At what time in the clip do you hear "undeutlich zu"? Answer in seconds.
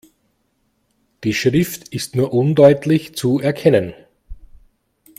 2.33-3.39